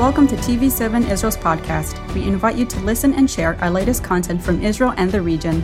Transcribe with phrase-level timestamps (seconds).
[0.00, 1.94] Welcome to TV7 Israel's podcast.
[2.14, 5.62] We invite you to listen and share our latest content from Israel and the region.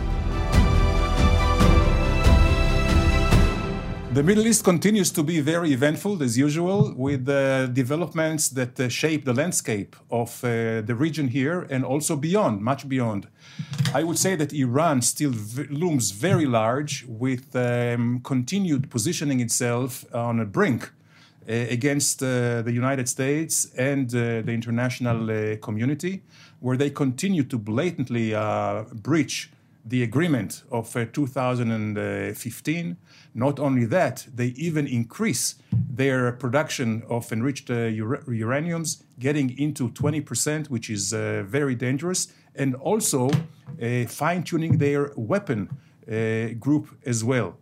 [4.13, 8.89] The Middle East continues to be very eventful as usual, with uh, developments that uh,
[8.89, 13.27] shape the landscape of uh, the region here and also beyond, much beyond.
[13.91, 20.05] I would say that Iran still v- looms very large, with um, continued positioning itself
[20.13, 20.91] on a brink
[21.47, 26.21] against uh, the United States and uh, the international uh, community,
[26.59, 29.49] where they continue to blatantly uh, breach
[29.87, 32.97] the agreement of uh, 2015.
[33.33, 39.89] Not only that, they even increase their production of enriched uh, ura- uraniums, getting into
[39.89, 46.89] 20%, which is uh, very dangerous, and also uh, fine tuning their weapon uh, group
[47.05, 47.57] as well.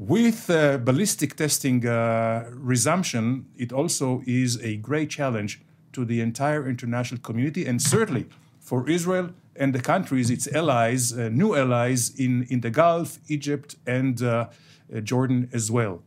[0.00, 5.60] With uh, ballistic testing uh, resumption, it also is a great challenge
[5.92, 8.24] to the entire international community and certainly
[8.60, 13.76] for Israel and the countries, its allies, uh, new allies in, in the Gulf, Egypt,
[13.86, 14.46] and uh,
[14.90, 16.02] uh, Jordan as well.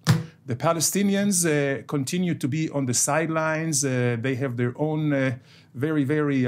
[0.48, 3.82] The Palestinians uh, continue to be on the sidelines.
[3.82, 5.40] They have their own
[5.76, 6.48] very, very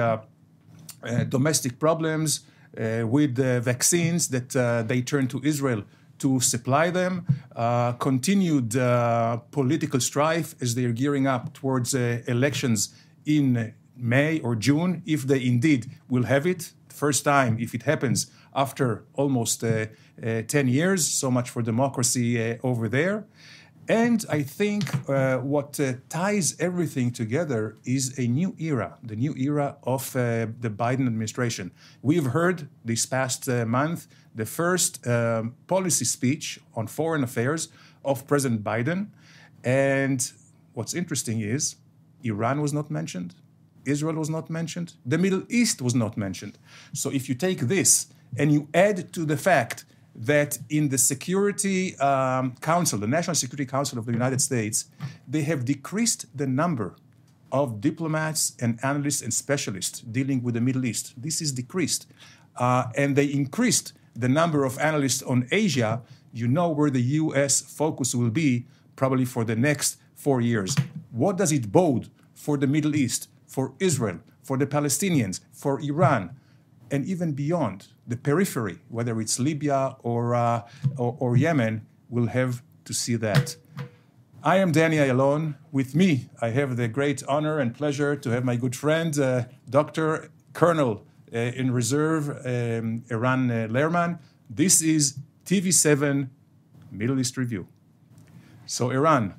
[1.30, 2.40] domestic problems
[2.74, 5.84] with vaccines that they turn to Israel
[6.26, 7.14] to supply them.
[7.56, 12.78] Uh, continued uh, political strife as they are gearing up towards uh, elections
[13.26, 16.62] in May or June, if they indeed will have it.
[16.90, 18.18] First time, if it happens
[18.64, 19.86] after almost uh,
[20.26, 21.08] uh, 10 years.
[21.22, 23.26] So much for democracy over there.
[23.88, 29.36] And I think uh, what uh, ties everything together is a new era, the new
[29.38, 31.72] era of uh, the Biden administration.
[32.02, 37.70] We've heard this past uh, month the first um, policy speech on foreign affairs
[38.04, 39.10] of President Biden.
[39.64, 40.32] And
[40.74, 41.76] what's interesting is
[42.24, 43.36] Iran was not mentioned,
[43.86, 46.58] Israel was not mentioned, the Middle East was not mentioned.
[46.92, 51.98] So if you take this and you add to the fact that in the Security
[51.98, 54.86] um, Council, the National Security Council of the United States,
[55.28, 56.96] they have decreased the number
[57.52, 61.14] of diplomats and analysts and specialists dealing with the Middle East.
[61.18, 62.08] This is decreased.
[62.58, 66.02] Uh, and they increased the number of analysts on Asia.
[66.34, 68.66] You know where the US focus will be
[68.96, 70.76] probably for the next four years.
[71.12, 76.36] What does it bode for the Middle East, for Israel, for the Palestinians, for Iran?
[76.92, 80.62] And even beyond the periphery, whether it's Libya or, uh,
[80.98, 83.58] or, or, Yemen, will have to see that.
[84.44, 85.56] I am Danny Ayalon.
[85.72, 89.46] With me, I have the great honor and pleasure to have my good friend, uh,
[89.68, 90.30] Dr.
[90.54, 91.04] Colonel
[91.34, 94.20] uh, in Reserve, um, Eran uh, Lerman.
[94.48, 96.30] This is TV7
[96.92, 97.68] Middle East Review.
[98.68, 99.34] So, Eran,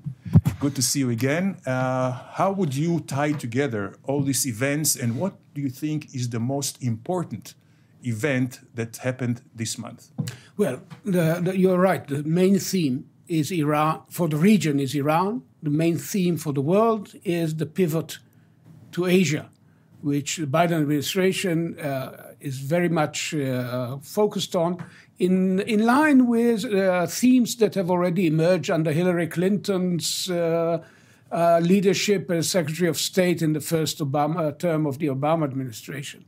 [0.60, 1.58] good to see you again.
[1.66, 6.28] Uh, how would you tie together all these events and what do you think is
[6.28, 7.54] the most important
[8.02, 10.10] event that happened this month?
[10.56, 12.06] Well, the, the, you're right.
[12.06, 15.42] The main theme is Iran, for the region, is Iran.
[15.62, 18.18] The main theme for the world is the pivot
[18.92, 19.48] to Asia,
[20.02, 24.76] which the Biden administration uh, is very much uh, focused on,
[25.18, 30.30] in, in line with uh, themes that have already emerged under Hillary Clinton's
[31.30, 35.44] uh, uh, leadership as Secretary of State in the first Obama term of the Obama
[35.44, 36.24] administration.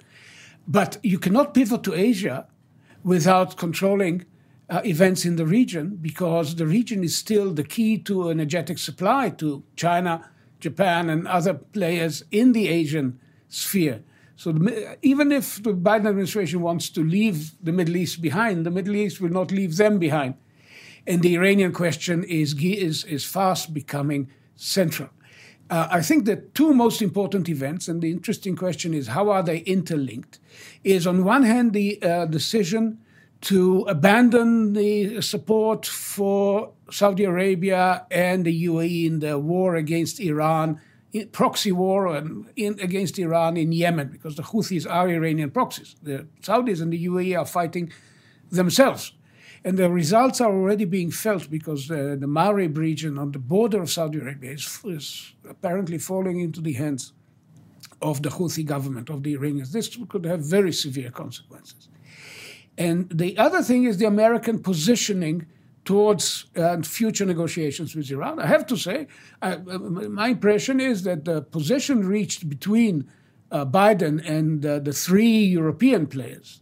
[0.67, 2.47] But you cannot pivot to Asia
[3.05, 4.25] without controlling
[4.69, 9.31] uh, events in the region because the region is still the key to energetic supply
[9.31, 14.03] to China, Japan, and other players in the Asian sphere.
[14.37, 18.71] So the, even if the Biden administration wants to leave the Middle East behind, the
[18.71, 20.35] Middle East will not leave them behind.
[21.07, 25.09] And the Iranian question is, is, is fast becoming central.
[25.71, 29.43] Uh, I think the two most important events, and the interesting question is how are
[29.43, 30.39] they interlinked,
[30.83, 32.99] is on one hand the uh, decision
[33.41, 40.81] to abandon the support for Saudi Arabia and the UAE in the war against Iran,
[41.33, 42.17] proxy war
[42.57, 45.95] in, against Iran in Yemen, because the Houthis are Iranian proxies.
[46.03, 47.93] The Saudis and the UAE are fighting
[48.51, 49.13] themselves.
[49.65, 53.83] And the results are already being felt because uh, the Marib region on the border
[53.83, 57.13] of Saudi Arabia is, is, apparently falling into the hands
[58.01, 59.73] of the Houthi government, of the Iranians.
[59.73, 61.89] This could have very severe consequences.
[62.77, 65.47] And the other thing is the American positioning
[65.85, 68.39] towards uh, future negotiations with Iran.
[68.39, 69.09] I have to say,
[69.43, 73.11] uh, my impression is that the position reached between
[73.51, 76.61] uh, Biden and uh, the three European players.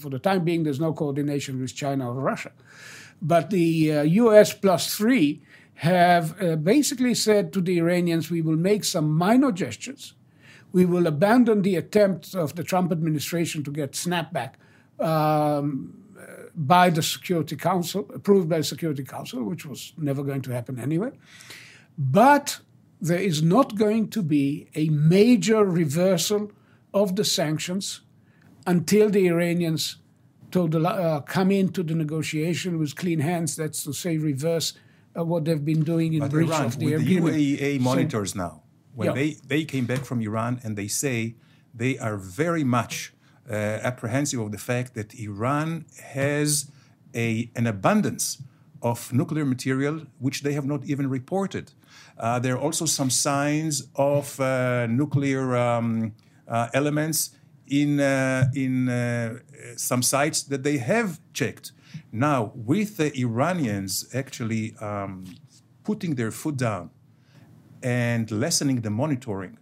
[0.00, 2.52] For the time being, there's no coordination with China or Russia.
[3.22, 5.40] But the uh, US plus three
[5.74, 10.14] have uh, basically said to the Iranians, we will make some minor gestures
[10.74, 14.54] we will abandon the attempt of the Trump administration to get snapback
[14.98, 15.94] um,
[16.56, 20.80] by the Security Council, approved by the Security Council, which was never going to happen
[20.80, 21.12] anyway.
[21.96, 22.58] But
[23.00, 26.50] there is not going to be a major reversal
[26.92, 28.00] of the sanctions
[28.66, 29.96] until the Iranians
[30.50, 33.56] told, uh, come into the negotiation with clean hands.
[33.56, 34.74] That's to say, reverse
[35.18, 37.34] uh, what they've been doing in but breach Iran, of the with agreement.
[37.34, 38.62] The IAEA monitors so, now
[38.94, 39.14] when yeah.
[39.14, 41.34] they, they came back from Iran and they say
[41.74, 43.12] they are very much
[43.50, 46.70] uh, apprehensive of the fact that Iran has
[47.14, 48.38] a, an abundance
[48.82, 51.72] of nuclear material which they have not even reported.
[52.18, 56.12] Uh, there are also some signs of uh, nuclear um,
[56.46, 57.30] uh, elements
[57.66, 59.38] in, uh, in uh,
[59.76, 61.72] some sites that they have checked.
[62.12, 65.24] Now, with the Iranians actually um,
[65.82, 66.90] putting their foot down
[67.82, 69.58] and lessening the monitoring,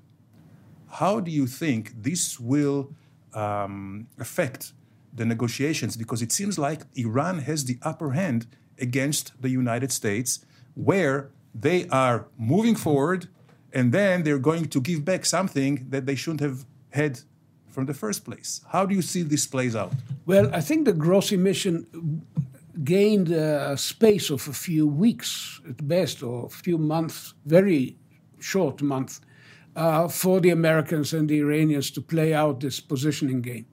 [0.93, 2.93] how do you think this will
[3.33, 4.73] um, affect
[5.15, 5.97] the negotiations?
[5.97, 8.47] Because it seems like Iran has the upper hand
[8.79, 10.45] against the United States,
[10.75, 13.29] where they are moving forward
[13.73, 17.21] and then they're going to give back something that they shouldn't have had
[17.69, 18.61] from the first place.
[18.69, 19.93] How do you see this plays out?
[20.27, 21.87] Well, I think the Grossi mission
[22.85, 27.97] gained a space of a few weeks at best, or a few months, very
[28.41, 29.21] short month,
[29.77, 33.67] uh, for the Americans and the Iranians to play out this positioning game.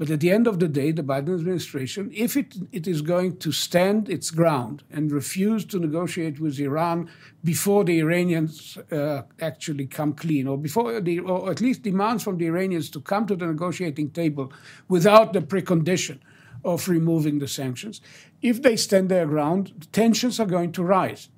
[0.00, 3.36] But at the end of the day, the Biden administration, if it, it is going
[3.36, 7.10] to stand its ground and refuse to negotiate with Iran
[7.44, 12.38] before the Iranians uh, actually come clean, or before the, or at least demands from
[12.38, 14.50] the Iranians to come to the negotiating table
[14.88, 16.20] without the precondition
[16.64, 18.00] of removing the sanctions,
[18.40, 21.28] if they stand their ground, tensions are going to rise.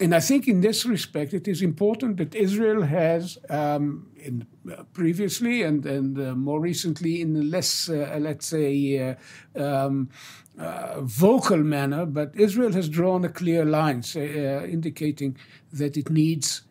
[0.00, 4.84] And I think in this respect, it is important that Israel has, um, in, uh,
[4.92, 9.16] previously and, and uh, more recently, in a less, uh, let's say,
[9.56, 10.08] uh, um,
[10.56, 15.36] uh, vocal manner, but Israel has drawn a clear line say, uh, indicating
[15.72, 16.62] that it needs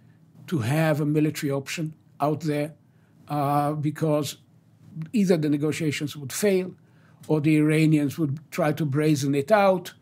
[0.47, 2.73] to have a military option out there
[3.81, 4.37] because
[5.11, 6.73] either the negotiations would fail
[7.27, 9.93] or the Iranians would try to brazen it out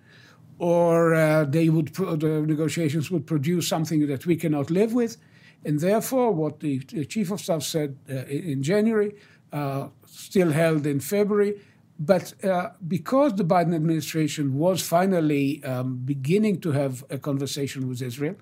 [0.58, 5.18] or uh, they would the negotiations would produce something that we cannot live with,
[5.66, 9.16] and therefore, what the, the chief of staff said uh, in January,
[9.52, 11.60] uh, still held in February,
[12.00, 18.02] but uh, because the Biden administration was finally um, beginning to have a conversation with
[18.02, 18.36] Israel,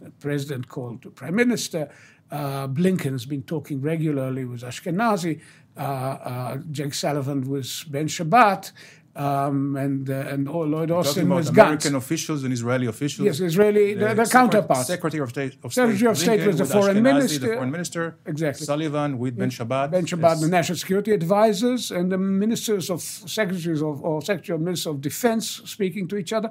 [0.00, 1.88] the president called the prime minister.
[2.30, 5.40] Uh, Blinken has been talking regularly with Ashkenazi,
[5.76, 8.72] uh, Jake Sullivan with Ben Shabbat,
[9.16, 13.24] um, and uh, and Lloyd Austin was American officials and Israeli officials.
[13.26, 14.86] Yes, Israeli the, the, the counterparts.
[14.86, 15.56] Secretary of State.
[15.64, 17.38] Of Secretary of State was the foreign minister.
[17.38, 18.18] The foreign minister.
[18.26, 18.66] Exactly.
[18.66, 19.90] Sullivan with Ben Shabbat.
[19.90, 20.40] Ben Shabbat, yes.
[20.42, 25.00] the national security advisors, and the ministers of secretaries of or secretary of minister of
[25.00, 26.50] defense speaking to each other.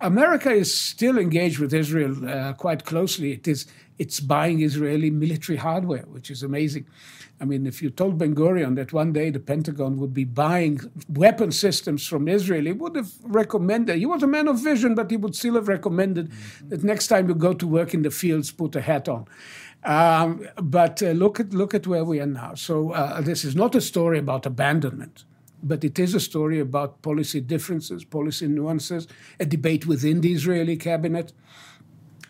[0.00, 3.32] America is still engaged with Israel uh, quite closely.
[3.32, 3.66] It is
[3.98, 6.86] it's buying Israeli military hardware, which is amazing.
[7.40, 10.80] I mean, if you told Ben Gurion that one day the Pentagon would be buying
[11.08, 15.10] weapon systems from Israel, he would have recommended, he was a man of vision, but
[15.10, 16.68] he would still have recommended mm-hmm.
[16.70, 19.26] that next time you go to work in the fields, put a hat on.
[19.84, 22.54] Um, but uh, look, at, look at where we are now.
[22.54, 25.24] So uh, this is not a story about abandonment,
[25.62, 29.06] but it is a story about policy differences, policy nuances,
[29.38, 31.32] a debate within the Israeli cabinet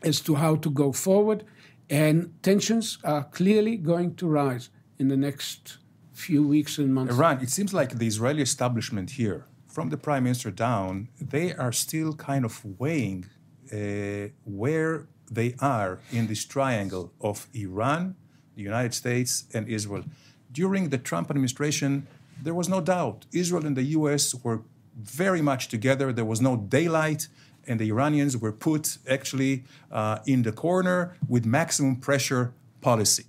[0.03, 1.45] as to how to go forward.
[1.89, 5.79] And tensions are clearly going to rise in the next
[6.13, 7.15] few weeks and months.
[7.15, 11.73] Eran, it seems like the Israeli establishment here, from the prime minister down, they are
[11.73, 13.27] still kind of weighing
[13.73, 18.17] uh, where they are in this triangle of Iran,
[18.55, 20.05] the United States, and Israel.
[20.51, 22.07] During the Trump administration,
[22.43, 24.63] there was no doubt Israel and the US were
[24.97, 26.13] very much together.
[26.13, 27.29] There was no daylight,
[27.69, 33.25] and the Iranians were put actually uh, in the corner with maximum pressure policy.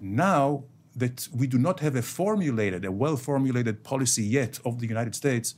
[0.00, 0.64] Now,
[0.94, 5.14] that we do not have a formulated, a well formulated policy yet of the United
[5.14, 5.54] States.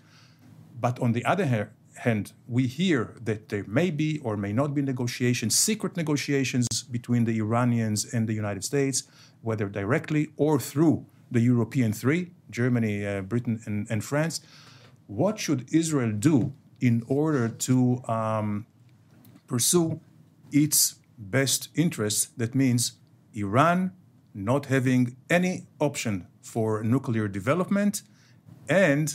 [0.81, 4.83] But on the other hand, we hear that there may be or may not be
[4.83, 9.05] negotiations, secret negotiations between the Iranians and the United States,
[9.43, 14.41] whether directly or through the European three Germany, uh, Britain, and, and, France.
[15.07, 16.53] What should Israel do
[16.85, 18.67] in order to um,
[19.47, 20.01] pursue
[20.53, 22.29] its best interests?
[22.37, 22.93] That means
[23.33, 23.93] Iran
[24.35, 28.03] not having any option for nuclear development,
[28.69, 29.07] and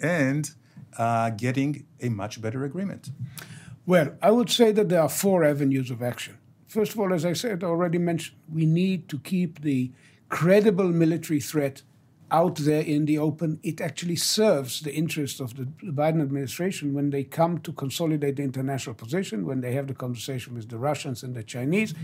[0.00, 0.50] and
[0.98, 3.10] uh, getting a much better agreement.
[3.86, 6.38] Well, I would say that there are four avenues of action.
[6.66, 9.92] First of all, as I said already mentioned, we need to keep the
[10.28, 11.82] credible military threat
[12.30, 17.10] out there in the open, it actually serves the interest of the Biden administration when
[17.10, 21.22] they come to consolidate the international position, when they have the conversation with the Russians
[21.22, 21.94] and the Chinese,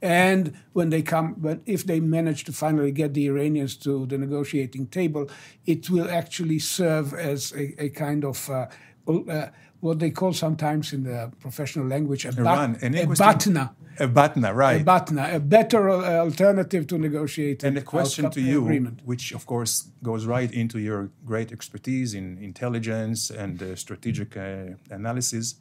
[0.00, 4.18] and when they come, but if they manage to finally get the Iranians to the
[4.18, 5.28] negotiating table,
[5.66, 8.66] it will actually serve as a, a kind of uh,
[9.08, 9.46] uh,
[9.80, 13.74] what they call sometimes in the professional language a, Iran, bat- a batna.
[13.98, 14.80] A batna, right.
[14.80, 17.62] A batna, a better uh, alternative to negotiate.
[17.62, 19.00] And a question to you, agreement.
[19.04, 24.42] which of course goes right into your great expertise in intelligence and uh, strategic uh,
[24.90, 25.56] analysis.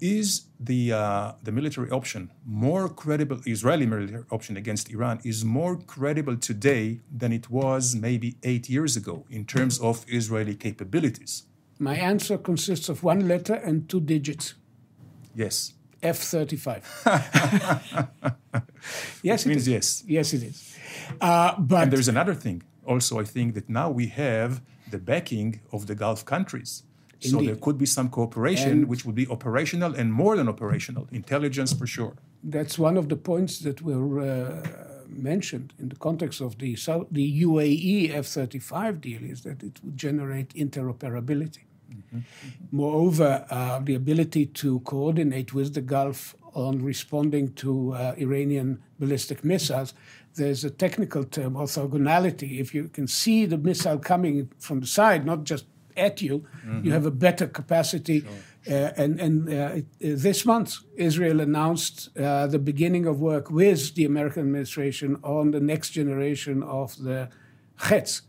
[0.00, 3.40] Is the uh, the military option more credible?
[3.46, 8.96] Israeli military option against Iran is more credible today than it was maybe eight years
[8.96, 11.44] ago in terms of Israeli capabilities.
[11.78, 14.54] My answer consists of one letter and two digits.
[15.34, 15.72] Yes.
[16.02, 17.02] F 35.
[19.22, 19.68] yes, it means is.
[19.68, 20.04] yes.
[20.06, 20.76] Yes, it is.
[21.20, 22.62] Uh, but and there's another thing.
[22.86, 26.82] Also, I think that now we have the backing of the Gulf countries.
[27.20, 31.08] So there could be some cooperation, And- which would be operational and more than operational,
[31.10, 32.12] intelligence for sure.
[32.56, 37.06] that's one of the points that were uh, mentioned in the context of the, South,
[37.10, 41.60] the UAE F 35 deal is that it would generate interoperability.
[42.70, 49.44] Moreover, uh, the ability to coordinate with the Gulf on responding to uh, Iranian ballistic
[49.44, 49.94] missiles.
[50.34, 52.60] There's a technical term, orthogonality.
[52.60, 55.66] If you can see the missile coming from the side, not just
[55.96, 56.44] at you,
[56.82, 58.24] you have a better capacity.
[58.26, 58.30] Uh,
[58.66, 64.04] and and uh, uh, this month, Israel announced uh, the beginning of work with the
[64.04, 67.28] American administration on the next generation of the
[67.78, 68.22] Chetz,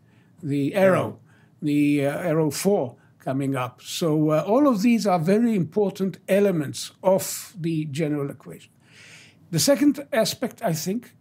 [0.43, 1.19] the Arrow,
[1.61, 3.81] the uh, Arrow 4 coming up.
[3.81, 8.71] So uh, all of these are very important elements of the general equation.
[9.51, 11.13] The second aspect, I think,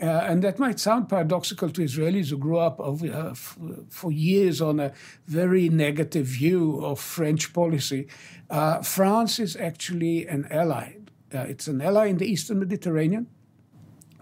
[0.00, 3.58] uh, and that might sound paradoxical to Israelis who grew up over, uh, f-
[3.90, 4.92] for years on a
[5.26, 8.08] very negative view of French policy.
[8.48, 10.96] Uh, France is actually an ally.
[11.34, 13.26] Uh, it's an ally in the Eastern Mediterranean,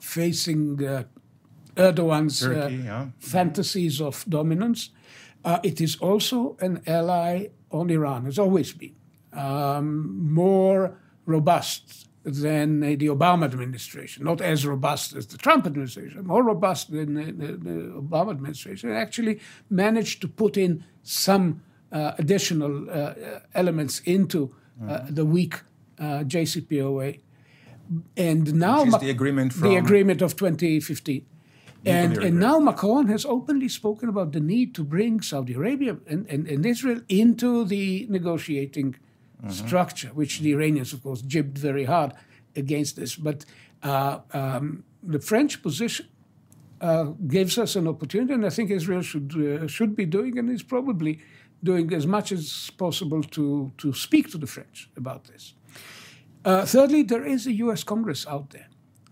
[0.01, 1.05] facing uh,
[1.77, 3.07] Erdogan's uh, Turkey, yeah.
[3.21, 4.91] fantasies of dominance.
[5.45, 8.97] Uh, it is also an ally on Iran, has always been
[9.33, 16.27] um, more robust than uh, the Obama administration, not as robust as the Trump administration,
[16.27, 22.13] more robust than the, the, the Obama administration, actually managed to put in some uh,
[22.19, 23.15] additional uh,
[23.55, 24.55] elements into
[24.87, 25.63] uh, the weak
[25.99, 27.21] uh, JCPOA.
[28.17, 31.25] And now Which the agreement the agreement of 2015.
[31.87, 36.27] And, and now Macron has openly spoken about the need to bring Saudi Arabia and,
[36.29, 38.97] and, and Israel into the negotiating
[39.49, 42.13] structure, which the Iranians, of course, jibbed very hard
[42.57, 43.15] against this.
[43.17, 43.45] But
[43.83, 46.07] uh, um, the French position
[46.81, 50.51] uh, gives us an opportunity, and I think Israel should uh, should be doing, and
[50.51, 51.21] is probably
[51.63, 55.55] doing as much as possible to to speak to the French about this.
[56.45, 57.85] Uh, thirdly, there is a U.S.
[57.85, 58.69] Congress out there.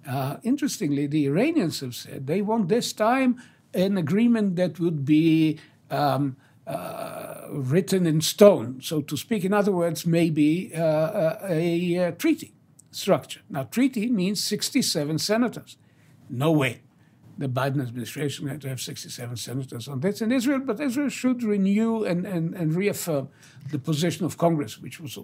[0.09, 3.43] Uh, interestingly, the Iranians have said they want this time
[3.75, 5.59] an agreement that would be
[5.91, 6.37] um,
[6.67, 9.45] uh, written in stone, so to speak.
[9.45, 12.55] In other words, maybe uh, a, a, treaty
[12.91, 13.41] structure.
[13.49, 15.77] Now, treaty means 67 senators.
[16.29, 16.81] No way.
[17.39, 21.43] The Biden administration had to have 67 senators on this in Israel, but Israel should
[21.43, 23.29] renew and, and, and reaffirm
[23.71, 25.23] the position of Congress, which was uh,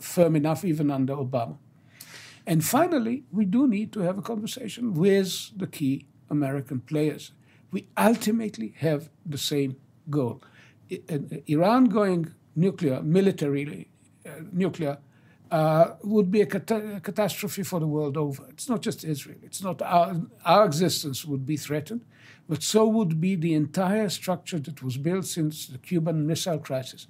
[0.00, 1.58] firm enough even under Obama.
[2.46, 7.32] And finally, we do need to have a conversation with the key American players.
[7.70, 9.76] We ultimately have the same
[10.08, 10.40] goal.
[11.46, 13.88] Iran going nuclear, militarily
[14.24, 14.98] uh, nuclear,
[15.50, 18.44] uh, would be a, cata- a catastrophe for the world over.
[18.48, 19.38] It's not just Israel.
[19.42, 22.04] It's not our, our existence would be threatened,
[22.48, 27.06] but so would be the entire structure that was built since the Cuban Missile Crisis,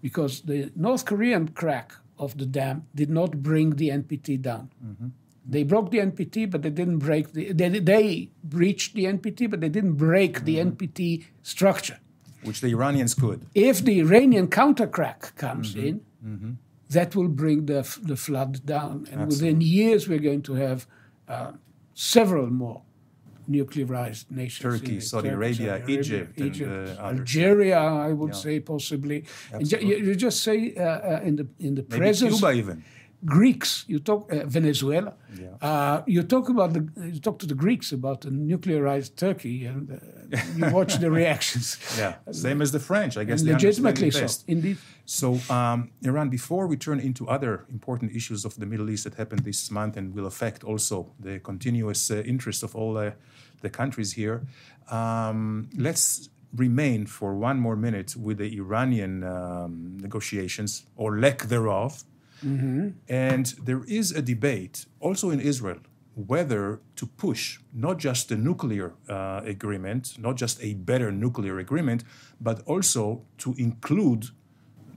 [0.00, 4.70] because the North Korean crack of the dam did not bring the NPT down.
[5.44, 7.52] They broke the NPT, but they didn't break the.
[7.52, 11.98] They, they breached the NPT, but they didn't break the NPT structure.
[12.44, 13.46] Which the Iranians could.
[13.54, 16.00] If the Iranian countercrack comes in,
[16.90, 19.06] that will bring the, f- the flood down.
[19.12, 20.86] And within years, we're going to have
[21.28, 21.52] uh,
[21.94, 22.82] several more
[23.48, 24.64] nuclearized nations.
[24.74, 25.02] in Turkey, it.
[25.02, 26.62] Saudi Arabia, Egypt, and,
[26.98, 27.02] uh.
[27.10, 29.24] Algeria, I would say possibly.
[29.58, 32.84] You, you just say uh, uh, in the in the Maybe presence Cuba even.
[33.24, 35.54] Greeks, you talk uh, Venezuela, Yeah.
[35.68, 36.82] uh, you talk about the,
[37.14, 39.96] you talk to the Greeks about the nuclearized Turkey, and uh,
[40.56, 41.78] you watch the reactions.
[41.98, 43.42] Yeah, same as the French, I guess.
[43.42, 44.78] Legitimately it so, indeed.
[45.04, 49.14] So, um, Eran, before we turn into other important issues of the Middle East that
[49.14, 53.10] happened this month and will affect also the continuous uh, interest of all uh,
[53.60, 54.42] the countries here,
[54.90, 62.04] um, let's remain for one more minute with the Iranian um, negotiations or lack thereof.
[63.08, 65.78] And there is a debate also in Israel
[66.14, 72.04] whether to push not just the nuclear uh, agreement, not just a better nuclear agreement,
[72.40, 74.26] but also to include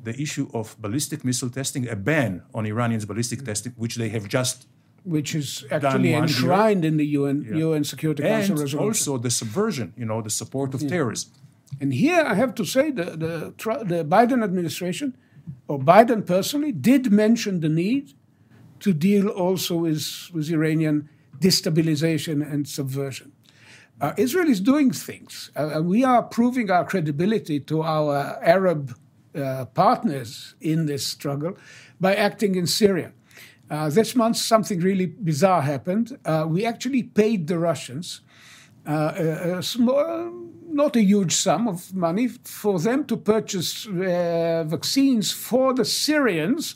[0.03, 4.27] the issue of ballistic missile testing, a ban on Iranians' ballistic testing, which they have
[4.27, 4.67] just
[5.03, 6.17] which is actually one year.
[6.23, 8.79] enshrined in the UN UN Security Council and resolution.
[8.79, 11.31] also the subversion, you know, the support of terrorism.
[11.79, 13.53] And here I have to say the, the,
[13.85, 15.15] the Biden administration,
[15.67, 18.13] or Biden personally, did mention the need
[18.79, 23.31] to deal also with, with Iranian destabilization and subversion.
[24.01, 25.51] Uh, Israel is doing things.
[25.55, 28.93] Uh, we are proving our credibility to our Arab
[29.35, 31.57] uh, partners in this struggle
[31.99, 33.11] by acting in Syria.
[33.69, 36.17] Uh, this month, something really bizarre happened.
[36.25, 38.21] Uh, we actually paid the Russians
[38.87, 40.31] uh, a, a small,
[40.67, 46.75] not a huge sum of money for them to purchase uh, vaccines for the Syrians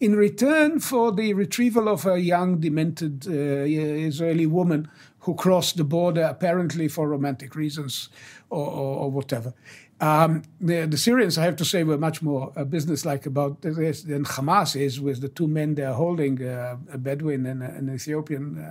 [0.00, 4.88] in return for the retrieval of a young, demented uh, Israeli woman
[5.20, 8.08] who crossed the border apparently for romantic reasons
[8.50, 9.52] or, or, or whatever.
[10.00, 14.02] Um, the, the, Syrians, I have to say, were much more uh, businesslike about this
[14.02, 18.64] than Hamas is with the two men they're holding, uh, a Bedouin and an Ethiopian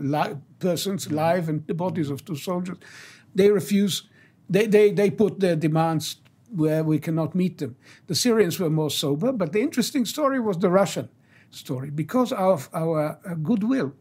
[0.00, 2.78] li- persons live and the bodies of two soldiers.
[3.34, 4.08] They refuse,
[4.50, 6.16] they, they, they put their demands
[6.54, 7.76] where we cannot meet them.
[8.06, 11.08] The Syrians were more sober, but the interesting story was the Russian
[11.50, 13.92] story because of our uh, goodwill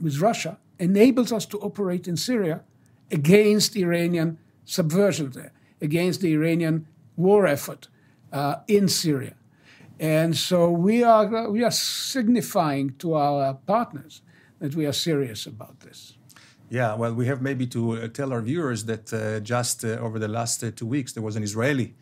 [0.00, 2.62] with Russia enables us to operate in Syria
[3.10, 7.88] against Iranian subversion there, against the Iranian war effort
[8.32, 9.34] uh, in Syria.
[9.98, 14.22] And so we are, we are signifying to our partners
[14.58, 16.14] that we are serious about this.
[16.70, 20.20] Yeah, well, we have maybe to uh, tell our viewers that uh, just uh, over
[20.20, 21.94] the last uh, two weeks, there was an Israeli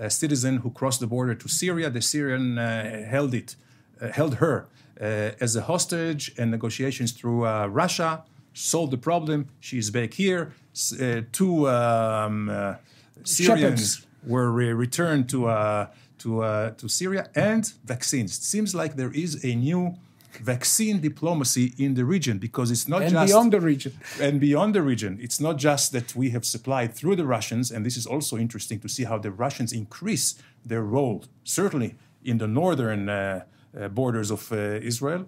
[0.00, 1.90] uh, citizen who crossed the border to Syria.
[1.90, 3.54] The Syrian uh, held it,
[4.14, 9.48] held her as a hostage, and negotiations through Russia solved the problem.
[9.60, 10.52] She is back here.
[11.32, 12.76] two um,
[13.24, 14.06] Syrians Shepherds.
[14.26, 15.40] were re- returned to
[16.18, 16.30] to
[16.78, 18.38] to Syria, and vaccines.
[18.38, 19.96] It seems like there is a new
[20.38, 23.92] vaccine diplomacy in the region because it's not and just beyond the region.
[24.20, 25.18] and beyond the region.
[25.20, 28.80] It's not just that we have supplied through the Russians, and this is also interesting
[28.80, 33.44] to see how the Russians increase their role, certainly in the northern uh,
[33.78, 35.26] uh, borders of uh, Israel,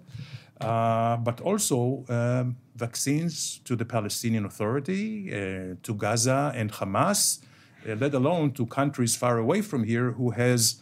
[0.61, 7.39] uh, but also um, vaccines to the Palestinian Authority, uh, to Gaza and Hamas,
[7.87, 10.81] uh, let alone to countries far away from here who has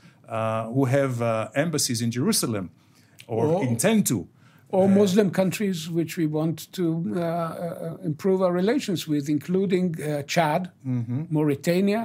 [0.74, 1.22] who have
[1.54, 2.72] embassies in Jerusalem
[3.28, 3.62] or Oh.
[3.62, 4.28] intend to.
[4.70, 6.86] Or Muslim countries which we want to
[7.16, 10.62] uh, uh, improve our relations with, including uh, Chad,
[11.30, 12.02] Mauritania.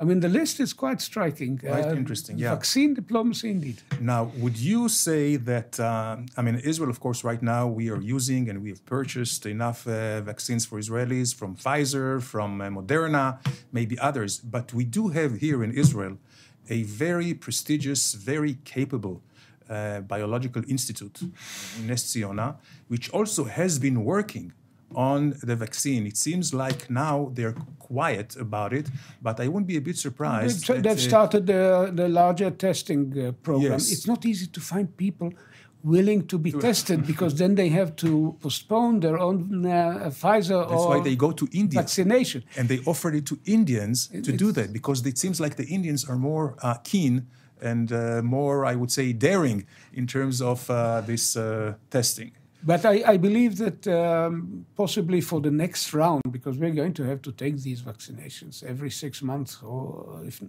[0.00, 1.52] I mean, the list is quite striking.
[1.58, 2.54] Quite Uh, interesting, yeah.
[2.54, 3.78] Vaccine diplomacy, indeed.
[4.00, 8.00] Now, would you say that, um, I mean, Israel, of course, right now we are
[8.16, 13.24] using and we have purchased enough uh, vaccines for Israelis from Pfizer, from uh, Moderna,
[13.78, 16.14] maybe others, but we do have here in Israel
[16.68, 19.16] a very prestigious, very capable
[19.72, 21.20] uh, biological institute,
[21.86, 22.56] Nes Ziona,
[22.88, 24.52] which also has been working
[24.94, 26.06] on the vaccine.
[26.06, 28.86] It seems like now they're quiet about it,
[29.20, 30.66] but I wouldn't be a bit surprised.
[30.66, 33.72] They've, that, they've uh, started the, the larger testing uh, program.
[33.72, 33.92] Yes.
[33.92, 35.32] It's not easy to find people
[35.84, 40.72] willing to be tested because then they have to postpone their own uh, Pfizer That's
[40.72, 41.80] or why they go to India.
[41.80, 42.44] vaccination.
[42.56, 46.08] and they offered it to Indians to do that because it seems like the Indians
[46.08, 47.26] are more uh, keen
[47.62, 52.32] and uh, more, I would say, daring in terms of uh, this uh, testing.
[52.64, 57.04] But I, I believe that um, possibly for the next round, because we're going to
[57.04, 60.40] have to take these vaccinations every six months or if,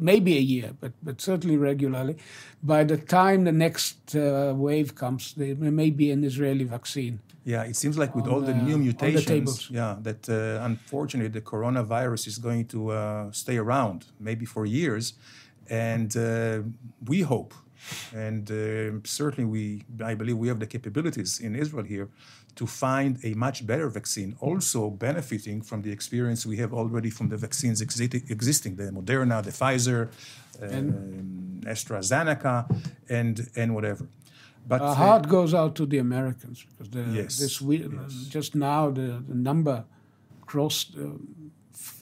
[0.00, 2.16] maybe a year, but, but certainly regularly.
[2.62, 7.20] By the time the next uh, wave comes, there may be an Israeli vaccine.
[7.44, 10.28] Yeah, it seems like with On all the the- new on the mutations, yeah, that
[10.28, 15.14] uh, unfortunately the coronavirus is going to uh, stay around maybe for years,
[15.70, 16.60] and uh,
[17.06, 17.54] we hope,
[18.14, 22.08] and uh, certainly we, I believe we have the capabilities in Israel here
[22.56, 27.28] to find a much better vaccine, also benefiting from the experience we have already from
[27.28, 30.10] the vaccines exi- existing, the Moderna, the Pfizer,
[30.62, 32.56] um, AstraZeneca
[33.08, 34.08] and and whatever.
[34.66, 38.12] But our heart goes out to the Americans because the, yes, this week, yes.
[38.28, 39.84] just now the, the number
[40.44, 41.04] crossed uh,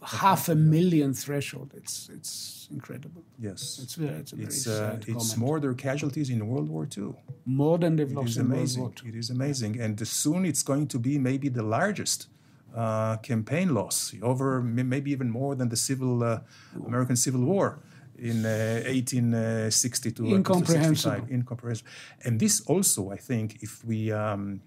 [0.06, 1.72] half a million threshold.
[1.74, 3.22] It's it's incredible.
[3.38, 7.14] Yes, it's very, it's, it's, uh, it's more their casualties in World War II.
[7.44, 8.82] More than they've lost in amazing.
[8.82, 9.16] World War II.
[9.16, 12.28] It is amazing, and soon it's going to be maybe the largest
[12.74, 16.40] uh, campaign loss, over maybe even more than the civil uh,
[16.86, 17.78] American Civil War
[18.18, 21.26] in uh, 1862 incomprehensible.
[21.30, 21.90] incomprehensible
[22.24, 24.60] and this also i think if we um,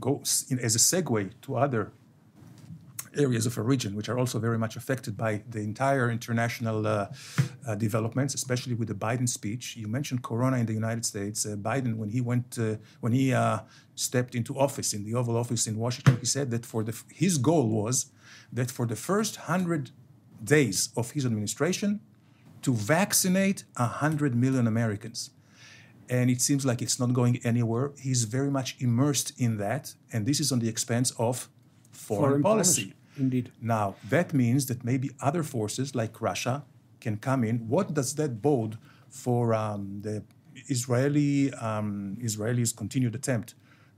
[0.00, 1.92] go in, as a segue to other
[3.16, 7.06] areas of origin, which are also very much affected by the entire international uh,
[7.66, 9.76] uh, developments, especially with the Biden speech.
[9.76, 11.46] You mentioned Corona in the United States.
[11.46, 13.60] Uh, Biden, when he went, uh, when he uh,
[13.94, 17.38] stepped into office in the Oval Office in Washington, he said that for the his
[17.38, 18.06] goal was
[18.52, 19.90] that for the first hundred
[20.42, 22.00] days of his administration,
[22.62, 25.30] to vaccinate hundred million Americans.
[26.08, 27.92] And it seems like it's not going anywhere.
[27.98, 31.48] He's very much immersed in that, and this is on the expense of
[31.90, 32.82] foreign, foreign policy.
[32.82, 33.01] policy.
[33.16, 33.52] Indeed.
[33.60, 36.64] Now, that means that maybe other forces like Russia
[37.00, 37.68] can come in.
[37.68, 38.78] What does that bode
[39.10, 40.22] for um, the
[40.68, 43.54] Israeli um, Israelis' continued attempt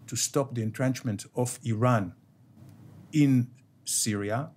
[0.06, 2.14] to stop the entrenchment of Iran
[3.12, 3.48] in
[3.84, 4.50] Syria?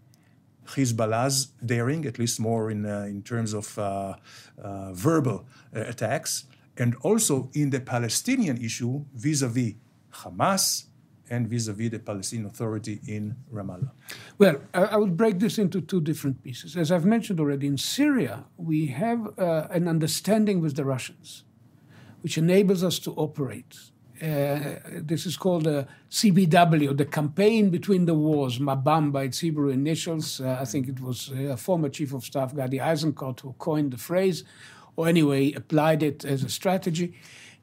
[0.65, 4.15] Hezbollah's daring, at least more in, uh, in terms of uh,
[4.62, 6.46] uh, verbal uh, attacks,
[6.78, 9.76] and also in the Palestinian issue vis a vis
[10.12, 10.86] Hamas,
[11.30, 13.92] and vis-a-vis the Palestinian Authority in Ramallah?
[14.38, 16.78] Well, I would break this into two different pieces.
[16.78, 21.44] As I've mentioned already, in Syria, we have uh, an understanding with the Russians,
[22.22, 23.78] which enables us to operate.
[24.22, 29.70] Uh, this is called the CBW, the Campaign Between the Wars, MABAM by its Hebrew
[29.70, 30.42] initials.
[30.42, 33.92] Uh, I think it was uh, a former Chief of Staff, Gadi Eisenkot, who coined
[33.92, 34.44] the phrase,
[34.96, 37.13] or anyway, applied it as a strategy.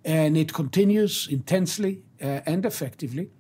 [0.05, 3.31] And it continues intensely uh, and effectively.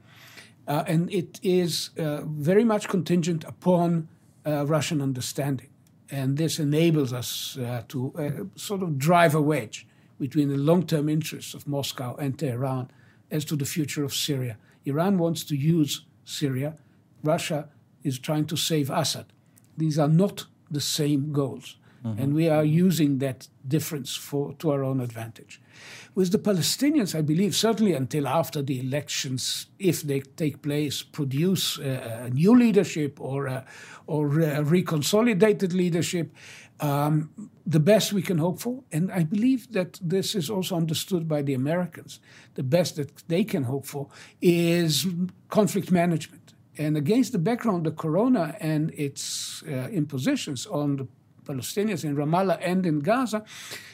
[0.66, 4.08] Uh, and it is uh, very much contingent upon
[4.46, 5.68] uh, Russian understanding.
[6.10, 9.86] And this enables us uh, to uh, sort of drive a wedge
[10.18, 12.90] between the long term interests of Moscow and Tehran
[13.30, 14.56] as to the future of Syria.
[14.84, 16.76] Iran wants to use Syria,
[17.22, 17.68] Russia
[18.02, 19.26] is trying to save Assad.
[19.76, 21.76] These are not the same goals.
[22.04, 22.22] Mm-hmm.
[22.22, 25.60] And we are using that difference for, to our own advantage.
[26.14, 31.78] With the Palestinians, I believe, certainly until after the elections, if they take place, produce
[31.78, 33.64] a new leadership or a,
[34.06, 36.32] or reconsolidated leadership,
[36.80, 38.84] um, the best we can hope for.
[38.92, 42.20] And I believe that this is also understood by the Americans.
[42.54, 44.08] The best that they can hope for
[44.40, 45.06] is
[45.48, 46.54] conflict management.
[46.76, 51.06] And against the background of Corona and its uh, impositions on the
[51.44, 53.44] Palestinians in Ramallah and in Gaza,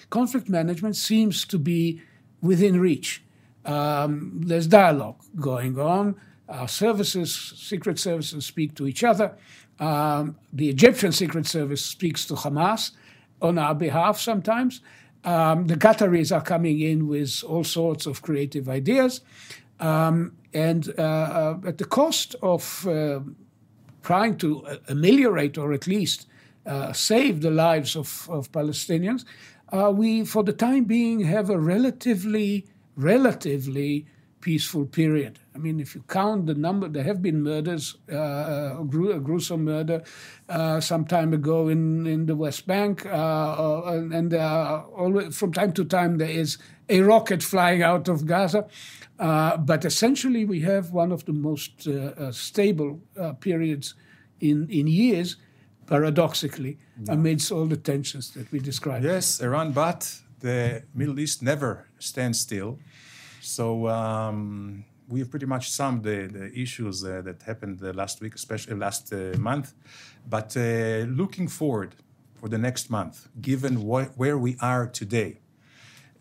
[0.09, 2.03] conflict management seems to be
[2.41, 3.23] within reach.
[3.65, 6.17] Um, there's dialogue going on.
[6.49, 9.37] Our services, secret services, speak to each other.
[9.79, 12.93] Um, the Egyptian Secret Service speaks to Hamas
[13.41, 14.81] on our behalf sometimes.
[15.25, 19.21] Um, the Qataris are coming in with all sorts of creative ideas.
[19.79, 23.21] Um, and uh, uh, at the cost of uh,
[24.03, 26.27] trying to ameliorate or at least
[26.67, 29.25] uh, save the lives of, of Palestinians,
[29.73, 34.07] uh, we, for the time being, have a relatively, relatively
[34.41, 35.39] peaceful period.
[35.55, 39.21] I mean, if you count the number, there have been murders, uh, a, gru- a,
[39.21, 40.03] gruesome murder
[40.49, 45.73] uh, some time ago in, in the West Bank, uh, uh and always, from time
[45.73, 48.67] to time there is a rocket flying out of Gaza.
[49.19, 53.01] Uh, but essentially, we have one of the most uh, stable
[53.41, 53.95] periods
[54.41, 55.37] in, in years
[55.91, 57.13] paradoxically, no.
[57.15, 59.05] amidst all the tensions that we described.
[59.05, 60.01] Yes, Eran, but
[60.39, 62.79] the Middle East never stands still.
[63.41, 68.35] So um, we have pretty much summed the, the issues uh, that happened last week,
[68.37, 69.75] especially last uh, month.
[70.29, 70.61] But uh,
[71.21, 71.97] looking forward
[72.35, 75.41] for the next month, given wh- where we are today,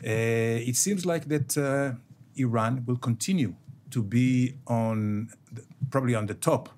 [0.03, 1.91] uh, it seems like that uh,
[2.36, 3.53] Iran will continue
[3.91, 6.69] to be on the, probably on the top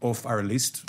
[0.00, 0.84] of our list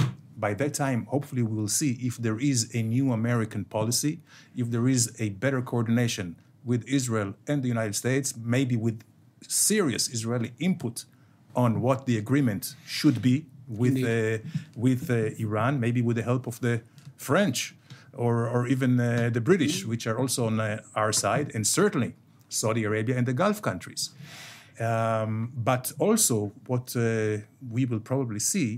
[0.48, 4.14] by that time, hopefully, we will see if there is a new American policy,
[4.62, 6.28] if there is a better coordination
[6.70, 8.28] with Israel and the United States,
[8.58, 8.98] maybe with
[9.68, 10.96] serious Israeli input
[11.64, 12.64] on what the agreement
[12.98, 13.36] should be
[13.82, 14.38] with uh,
[14.86, 16.76] with uh, Iran, maybe with the help of the
[17.30, 17.60] French
[18.26, 19.06] or, or even uh,
[19.38, 20.66] the British, which are also on uh,
[21.02, 22.12] our side, and certainly
[22.50, 24.02] Saudi Arabia and the Gulf countries.
[24.88, 25.34] Um,
[25.72, 26.36] but also,
[26.72, 27.38] what uh,
[27.76, 28.70] we will probably see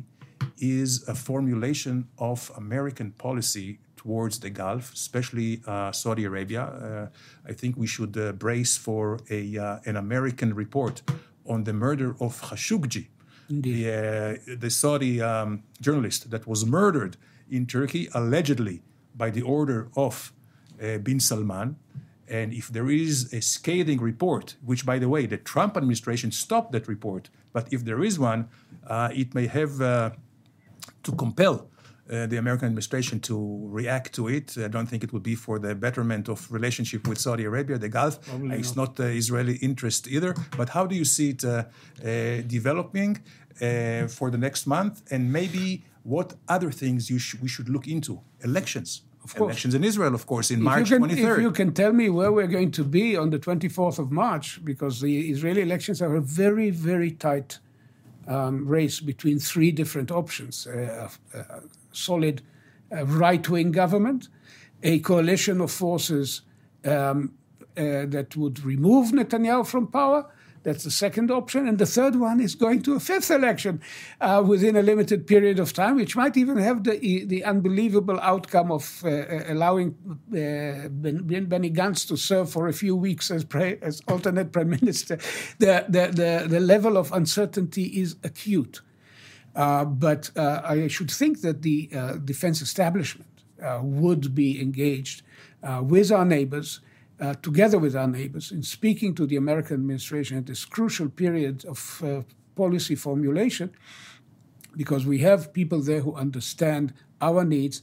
[0.59, 6.63] is a formulation of American policy towards the Gulf, especially uh, Saudi Arabia.
[6.63, 7.07] Uh,
[7.49, 11.01] I think we should uh, brace for a, uh, an American report
[11.47, 13.07] on the murder of Khashoggi,
[13.49, 17.17] the, uh, the, Saudi um, journalist that was murdered
[17.49, 18.81] in Turkey, allegedly
[19.15, 20.31] by the order of
[20.77, 21.77] bin Salman.
[22.27, 26.71] And if there is a scathing report, which, by the way, the Trump administration stopped
[26.73, 28.49] that report, but if there is one,
[28.89, 29.79] it may have
[31.05, 31.55] to compel
[32.07, 33.35] uh, the American administration to
[33.79, 34.55] react to it.
[34.57, 37.89] I don't think it would be for the betterment of relationship with Saudi Arabia, the
[37.89, 38.21] Gulf.
[38.21, 40.35] Probably it's not, not Israeli interest either.
[40.55, 43.11] But how do you see it uh, uh, developing
[43.61, 45.01] uh, for the next month?
[45.11, 48.21] And maybe what other things sh- we should look into?
[48.43, 49.01] Elections.
[49.23, 49.49] Of course.
[49.49, 51.37] Elections in Israel, of course, in if March can, 23rd.
[51.37, 54.63] If you can tell me where we're going to be on the 24th of March,
[54.63, 57.57] because the Israeli elections are a very, very tight
[58.27, 60.67] um, race between three different options.
[60.67, 61.43] Uh, uh,
[61.91, 62.41] solid
[62.91, 64.29] right wing government,
[64.83, 66.41] a coalition of forces
[66.85, 67.33] um,
[67.77, 70.31] uh, that would remove Netanyahu from power.
[70.65, 71.67] That's the second option.
[71.67, 73.81] And the third one is going to a fifth election
[74.19, 78.71] uh, within a limited period of time, which might even have the, the unbelievable outcome
[78.71, 79.95] of uh, uh allowing
[80.33, 85.19] uh, Benny Gantz to serve for a few weeks as, pre- as alternate prime minister.
[85.59, 88.81] The, the, the, the level of uncertainty is acute.
[89.55, 91.91] Uh, but uh, I should think that the
[92.25, 93.29] defense establishment
[93.83, 95.21] would be engaged
[95.81, 96.81] with our neighbors,
[97.41, 102.03] together with our neighbors, in speaking to the American administration at this crucial period of
[102.55, 103.69] policy formulation,
[104.75, 107.81] because we have people there who understand our needs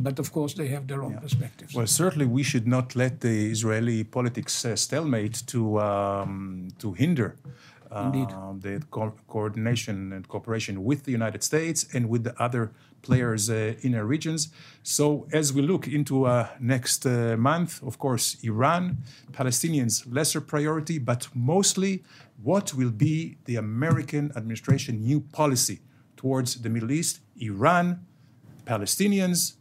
[0.00, 1.20] but of course they have their own yeah.
[1.20, 1.74] perspectives.
[1.74, 7.36] Well, certainly we should not let the Israeli politics uh, stalemate to um, to hinder
[7.94, 13.50] um, the co- coordination and cooperation with the United States and with the other players
[13.50, 14.48] uh, in our regions.
[14.82, 18.98] So, as we look into uh, next uh, month, of course, Iran,
[19.32, 22.02] Palestinians, lesser priority, but mostly
[22.42, 25.80] what will be the American administration new policy
[26.16, 28.06] towards the Middle East, Iran,
[28.64, 29.54] Palestinians,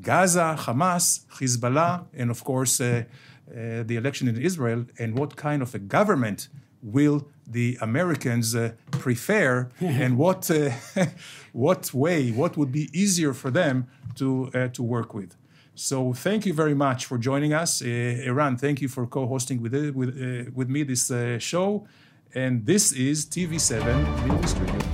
[0.00, 3.04] Gaza, Hamas, Hezbollah, and of course, uh,
[3.50, 6.48] uh, the election in Israel, and what kind of a government
[6.82, 10.70] will the Americans uh, prefer and what, uh,
[11.52, 15.36] what way, what would be easier for them to, uh, to work with.
[15.74, 17.82] So thank you very much for joining us.
[17.82, 21.10] Uh, Eran, thank you for co-hosting with, uh, with, uh, with me this
[21.42, 21.86] show.
[22.34, 24.93] And this is TV7 Middle East